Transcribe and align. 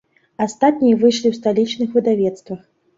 Астатнія 0.45 0.99
выйшлі 1.05 1.27
ў 1.31 1.39
сталічных 1.43 1.89
выдавецтвах. 2.01 2.71